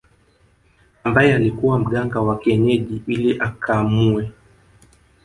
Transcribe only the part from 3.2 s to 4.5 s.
akamuue